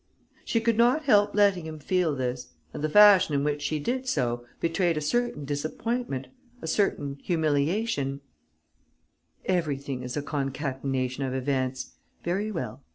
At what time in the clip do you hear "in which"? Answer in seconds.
3.35-3.61